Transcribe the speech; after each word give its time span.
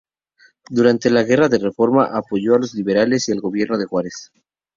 Durante 0.67 1.11
la 1.11 1.21
Guerra 1.21 1.47
de 1.47 1.59
Reforma 1.59 2.05
apoyó 2.05 2.55
a 2.55 2.57
los 2.57 2.73
liberales 2.73 3.29
y 3.29 3.33
al 3.33 3.39
gobierno 3.39 3.77
de 3.77 3.85
Juárez. 3.85 4.31